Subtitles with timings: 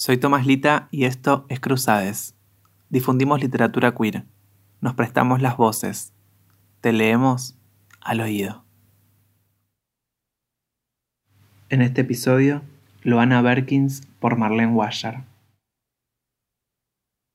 [0.00, 2.34] Soy Tomás Lita y esto es Cruzades.
[2.88, 4.24] Difundimos literatura queer.
[4.80, 6.14] Nos prestamos las voces.
[6.80, 7.54] Te leemos
[8.00, 8.64] al oído.
[11.68, 12.62] En este episodio,
[13.02, 15.20] Loana Berkins por Marlene Washer.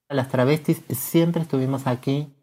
[0.10, 2.34] Las travestis siempre estuvimos aquí.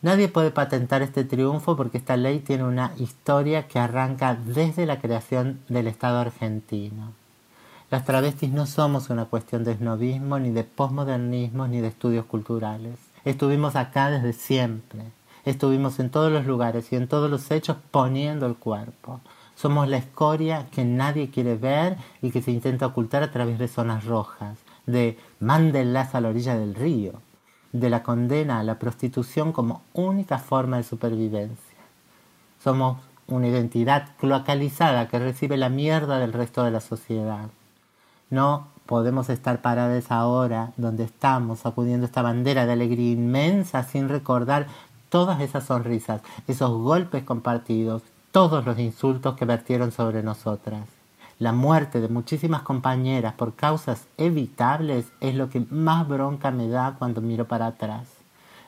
[0.00, 5.00] Nadie puede patentar este triunfo porque esta ley tiene una historia que arranca desde la
[5.00, 7.21] creación del Estado argentino.
[7.92, 12.98] Las travestis no somos una cuestión de snobismo, ni de posmodernismo, ni de estudios culturales.
[13.26, 15.02] Estuvimos acá desde siempre.
[15.44, 19.20] Estuvimos en todos los lugares y en todos los hechos poniendo el cuerpo.
[19.56, 23.68] Somos la escoria que nadie quiere ver y que se intenta ocultar a través de
[23.68, 27.20] zonas rojas, de mándenlas a la orilla del río,
[27.72, 31.76] de la condena a la prostitución como única forma de supervivencia.
[32.58, 37.50] Somos una identidad cloacalizada que recibe la mierda del resto de la sociedad.
[38.32, 44.68] No podemos estar parados ahora donde estamos, sacudiendo esta bandera de alegría inmensa sin recordar
[45.10, 50.88] todas esas sonrisas, esos golpes compartidos, todos los insultos que vertieron sobre nosotras.
[51.38, 56.96] La muerte de muchísimas compañeras por causas evitables es lo que más bronca me da
[56.98, 58.08] cuando miro para atrás.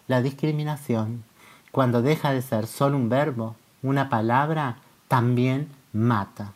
[0.08, 1.24] La discriminación,
[1.72, 4.76] cuando deja de ser solo un verbo, una palabra,
[5.08, 6.52] también mata.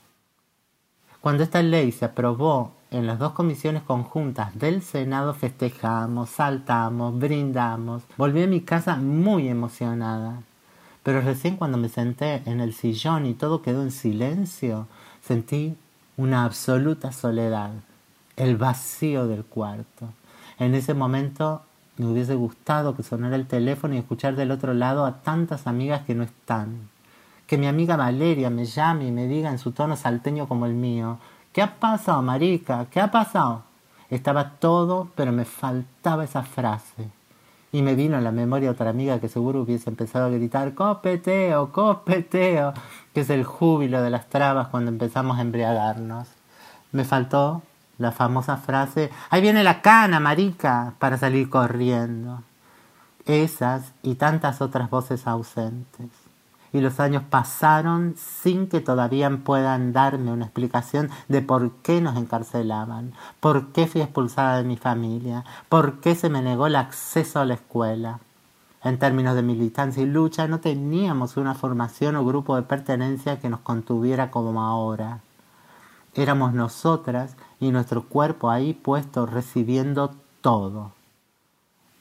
[1.22, 8.02] Cuando esta ley se aprobó en las dos comisiones conjuntas del Senado festejamos, saltamos, brindamos.
[8.16, 10.42] Volví a mi casa muy emocionada.
[11.02, 14.86] Pero recién cuando me senté en el sillón y todo quedó en silencio,
[15.22, 15.76] sentí
[16.16, 17.72] una absoluta soledad,
[18.36, 20.08] el vacío del cuarto.
[20.58, 21.62] En ese momento
[21.98, 26.02] me hubiese gustado que sonara el teléfono y escuchar del otro lado a tantas amigas
[26.02, 26.88] que no están.
[27.46, 30.74] Que mi amiga Valeria me llame y me diga en su tono salteño como el
[30.74, 31.18] mío,
[31.58, 32.86] ¿Qué ha pasado, marica?
[32.88, 33.64] ¿Qué ha pasado?
[34.10, 37.10] Estaba todo, pero me faltaba esa frase.
[37.72, 41.72] Y me vino a la memoria otra amiga que seguro hubiese empezado a gritar, copeteo,
[41.72, 42.74] copeteo,
[43.12, 46.28] que es el júbilo de las trabas cuando empezamos a embriagarnos.
[46.92, 47.62] Me faltó
[47.98, 52.44] la famosa frase, ahí viene la cana, marica, para salir corriendo.
[53.26, 56.27] Esas y tantas otras voces ausentes
[56.72, 62.16] y los años pasaron sin que todavía puedan darme una explicación de por qué nos
[62.16, 67.40] encarcelaban, por qué fui expulsada de mi familia, por qué se me negó el acceso
[67.40, 68.20] a la escuela.
[68.84, 73.48] En términos de militancia y lucha no teníamos una formación o grupo de pertenencia que
[73.48, 75.20] nos contuviera como ahora.
[76.14, 80.92] Éramos nosotras y nuestro cuerpo ahí puesto recibiendo todo.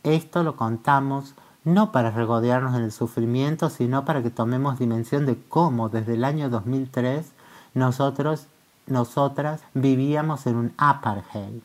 [0.03, 1.35] Esto lo contamos
[1.67, 6.23] no para regodearnos en el sufrimiento, sino para que tomemos dimensión de cómo desde el
[6.23, 7.33] año 2003
[7.73, 8.47] nosotros,
[8.88, 11.61] nosotras vivíamos en un apartheid.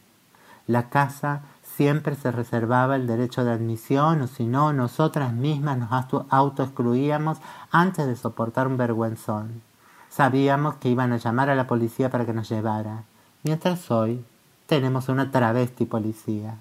[0.66, 6.24] La casa siempre se reservaba el derecho de admisión o si no, nosotras mismas nos
[6.30, 7.38] autoexcluíamos
[7.70, 9.62] antes de soportar un vergüenzón.
[10.10, 13.04] Sabíamos que iban a llamar a la policía para que nos llevara,
[13.44, 14.24] mientras hoy
[14.66, 16.56] tenemos una travesti policía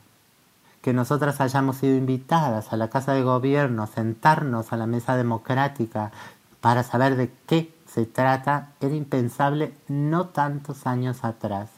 [0.82, 6.12] que nosotras hayamos sido invitadas a la Casa de Gobierno, sentarnos a la mesa democrática
[6.60, 11.70] para saber de qué se trata, era impensable no tantos años atrás.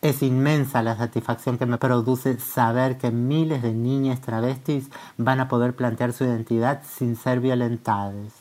[0.00, 5.48] Es inmensa la satisfacción que me produce saber que miles de niñas travestis van a
[5.48, 8.32] poder plantear su identidad sin ser violentadas.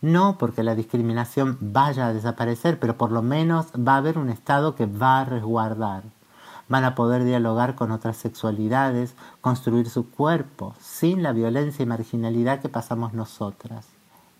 [0.00, 4.30] No porque la discriminación vaya a desaparecer, pero por lo menos va a haber un
[4.30, 6.02] Estado que va a resguardar
[6.68, 12.60] van a poder dialogar con otras sexualidades, construir su cuerpo, sin la violencia y marginalidad
[12.60, 13.86] que pasamos nosotras.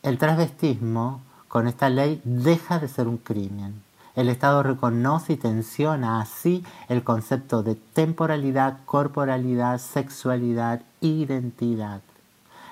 [0.02, 3.82] El transvestismo, con esta ley, deja de ser un crimen.
[4.14, 12.00] El Estado reconoce y tensiona así el concepto de temporalidad, corporalidad, sexualidad, identidad.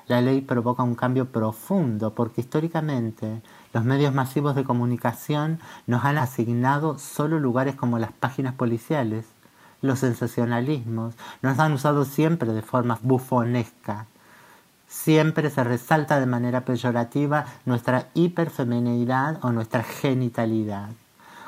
[0.06, 3.42] La ley provoca un cambio profundo porque históricamente
[3.72, 9.26] los medios masivos de comunicación nos han asignado solo lugares como las páginas policiales,
[9.82, 14.06] los sensacionalismos nos han usado siempre de forma bufonesca.
[14.88, 20.90] Siempre se resalta de manera peyorativa nuestra hiperfeminidad o nuestra genitalidad,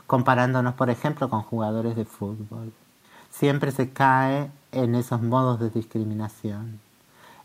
[0.07, 2.73] comparándonos, por ejemplo, con jugadores de fútbol.
[3.31, 6.81] Siempre se cae en esos modos de discriminación.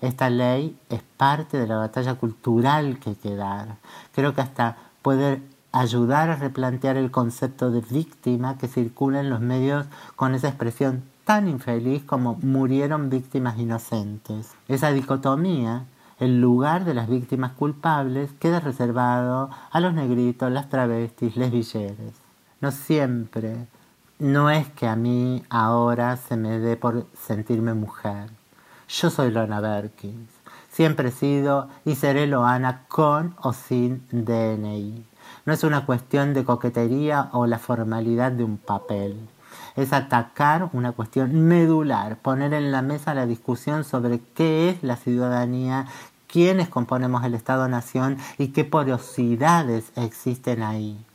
[0.02, 3.76] Esta ley es parte de la batalla cultural que hay que dar.
[4.14, 9.42] Creo que hasta puede ayudar a replantear el concepto de víctima que circula en los
[9.42, 9.86] medios
[10.16, 14.54] con esa expresión tan infeliz como murieron víctimas inocentes.
[14.68, 15.86] Esa dicotomía,
[16.20, 22.14] el lugar de las víctimas culpables, queda reservado a los negritos, las travestis, les villeres.
[22.62, 23.68] No siempre
[24.20, 28.30] no es que a mí ahora se me dé por sentirme mujer.
[28.90, 30.30] Yo soy Lona Berkins.
[30.70, 35.09] Siempre he sido y seré Loana con o sin DNI.
[35.46, 39.18] No es una cuestión de coquetería o la formalidad de un papel.
[39.76, 44.96] Es atacar una cuestión medular, poner en la mesa la discusión sobre qué es la
[44.96, 45.88] ciudadanía,
[46.28, 51.06] quiénes componemos el Estado-Nación y qué porosidades existen ahí.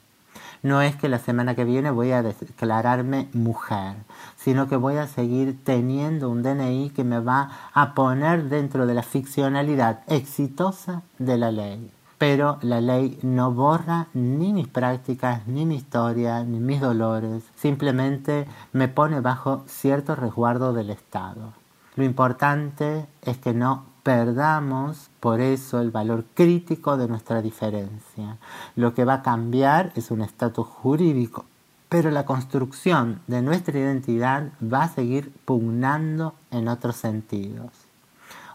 [0.65, 3.97] No es que la semana que viene voy a declararme mujer,
[4.37, 8.95] sino que voy a seguir teniendo un DNI que me va a poner dentro de
[8.95, 11.94] la ficcionalidad exitosa de la ley.
[12.19, 17.43] Pero la ley no borra ni mis prácticas, ni mi historia, ni mis dolores.
[17.57, 21.53] Simplemente me pone bajo cierto resguardo del Estado.
[21.97, 28.37] Lo importante es que no perdamos por eso el valor crítico de nuestra diferencia.
[28.77, 31.47] Lo que va a cambiar es un estatus jurídico,
[31.89, 37.71] pero la construcción de nuestra identidad va a seguir pugnando en otros sentidos.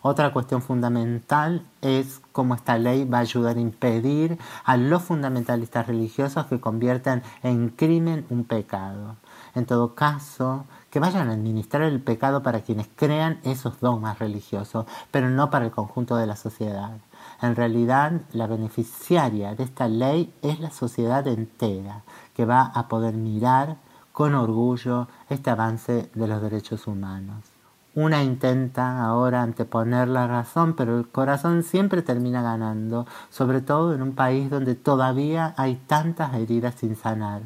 [0.02, 5.88] Otra cuestión fundamental es cómo esta ley va a ayudar a impedir a los fundamentalistas
[5.88, 9.18] religiosos que conviertan en crimen un pecado.
[9.56, 14.86] En todo caso, que vayan a administrar el pecado para quienes crean esos dogmas religiosos,
[15.12, 16.98] pero no para el conjunto de la sociedad.
[17.42, 22.04] En realidad, la beneficiaria de esta ley es la sociedad entera,
[22.34, 23.78] que va a poder mirar
[24.14, 27.49] con orgullo este avance de los derechos humanos.
[27.96, 34.02] Una intenta ahora anteponer la razón, pero el corazón siempre termina ganando, sobre todo en
[34.02, 37.42] un país donde todavía hay tantas heridas sin sanar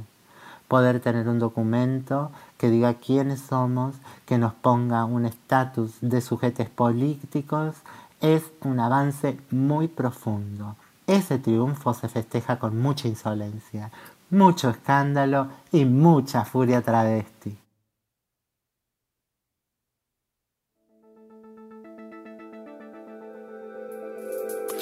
[0.73, 3.95] poder tener un documento que diga quiénes somos,
[4.25, 7.75] que nos ponga un estatus de sujetos políticos,
[8.21, 10.75] es un avance muy profundo.
[11.05, 13.91] Ese triunfo se festeja con mucha insolencia,
[14.31, 17.62] mucho escándalo y mucha furia travesti.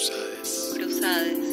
[0.01, 0.73] Cruzades.
[0.73, 1.50] Cruzades.